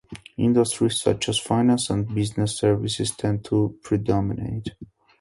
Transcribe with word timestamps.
Industries 0.37 0.99
such 0.99 1.29
as 1.29 1.37
finance 1.37 1.91
and 1.91 2.11
business 2.15 2.57
services 2.57 3.11
tend 3.15 3.45
to 3.45 3.77
predominate. 3.83 4.69